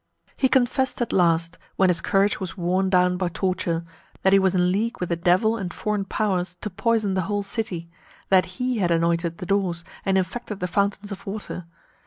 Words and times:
He 0.35 0.49
confessed 0.49 0.99
at 1.03 1.13
last, 1.13 1.59
when 1.75 1.89
his 1.91 2.01
courage 2.01 2.39
was 2.39 2.57
worn 2.57 2.89
down 2.89 3.17
by 3.17 3.27
torture, 3.31 3.85
that 4.23 4.33
he 4.33 4.39
was 4.39 4.55
in 4.55 4.71
league 4.71 4.99
with 4.99 5.09
the 5.09 5.15
Devil 5.15 5.57
and 5.57 5.71
foreign 5.71 6.05
powers 6.05 6.55
to 6.61 6.71
poison 6.71 7.13
the 7.13 7.21
whole 7.29 7.43
city; 7.43 7.87
that 8.29 8.45
he 8.57 8.79
had 8.79 8.89
anointed 8.89 9.37
the 9.37 9.45
doors, 9.45 9.85
and 10.03 10.17
infected 10.17 10.59
the 10.59 10.67
fountains 10.67 11.11
of 11.11 11.27
water. 11.27 11.67